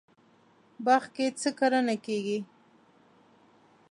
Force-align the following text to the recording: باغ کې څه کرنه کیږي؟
باغ 0.85 1.03
کې 1.15 1.25
څه 1.39 1.49
کرنه 1.59 1.95
کیږي؟ 2.05 2.39